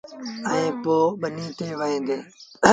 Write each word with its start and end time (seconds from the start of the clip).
ائيٚݩ 0.51 0.77
پو 0.83 0.95
ٻنيٚ 1.21 1.55
تي 1.57 1.67
وهيݩ 1.79 2.05
ديٚݩ۔ 2.07 2.23